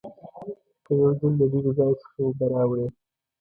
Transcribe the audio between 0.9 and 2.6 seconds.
یو ځل له لرې ځای څخه اوبه